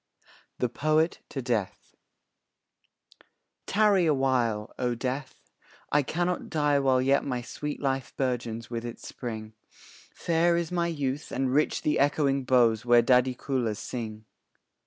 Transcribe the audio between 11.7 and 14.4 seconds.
the echoing boughs Where dhadikulas sing.